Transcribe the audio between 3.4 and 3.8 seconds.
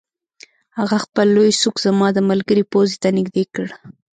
کړ